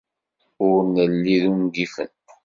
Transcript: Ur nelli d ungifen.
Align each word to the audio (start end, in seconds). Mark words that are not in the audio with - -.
Ur 0.67 0.77
nelli 0.95 1.37
d 1.43 1.45
ungifen. 1.51 2.11